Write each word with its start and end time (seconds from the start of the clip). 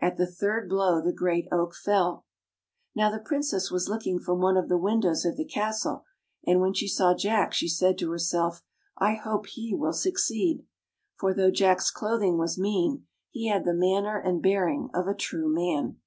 At 0.00 0.16
the 0.16 0.26
third 0.26 0.66
blow 0.66 1.02
the 1.02 1.12
great 1.12 1.46
oak 1.52 1.74
fell 1.74 2.24
I 2.96 3.00
Now 3.00 3.10
the 3.10 3.22
Princess 3.22 3.70
was 3.70 3.86
looking 3.86 4.18
from 4.18 4.40
one 4.40 4.56
of 4.56 4.70
the 4.70 4.78
windows 4.78 5.26
of 5.26 5.36
the 5.36 5.44
castle, 5.44 6.06
and 6.46 6.62
when 6.62 6.72
she 6.72 6.88
saw 6.88 7.14
J 7.14 7.28
ack 7.28 7.52
she 7.52 7.68
said 7.68 7.98
to 7.98 8.10
herself," 8.10 8.62
I 8.96 9.12
hope 9.16 9.44
he 9.46 9.74
will 9.74 9.92
succeed." 9.92 10.64
For 11.16 11.34
though 11.34 11.50
Jack's 11.50 11.90
clothing 11.90 12.38
was 12.38 12.58
mean, 12.58 13.04
he 13.28 13.48
had 13.48 13.66
the 13.66 13.74
manner 13.74 14.16
and 14.18 14.42
bearing 14.42 14.88
of 14.94 15.06
a 15.06 15.12
true 15.12 15.52
man. 15.54 15.98